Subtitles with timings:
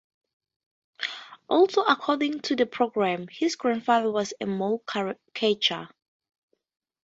[1.47, 5.89] Also according to the programme, his grandfather was a mole-catcher.